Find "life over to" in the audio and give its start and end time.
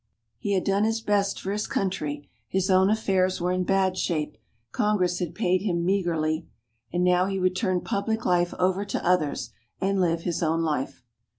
8.25-9.07